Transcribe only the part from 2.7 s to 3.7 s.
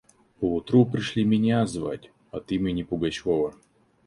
Пугачева.